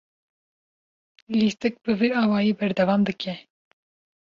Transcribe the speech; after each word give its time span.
Lîstik 1.39 1.75
bi 1.83 1.91
vî 1.99 2.09
awayî 2.23 2.53
berdewam 2.59 3.01
dike. 3.09 3.35